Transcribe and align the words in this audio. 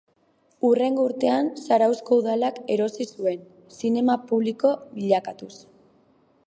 Hurrengo 0.67 1.03
urtean 1.09 1.49
Zarauzko 1.63 2.17
udalak 2.21 2.57
erosi 2.77 3.07
zuen, 3.11 3.45
zinema 3.81 4.19
publiko 4.33 4.75
bilakatuz. 4.97 5.55